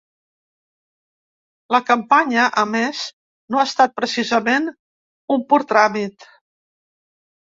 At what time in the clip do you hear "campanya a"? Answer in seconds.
1.89-2.63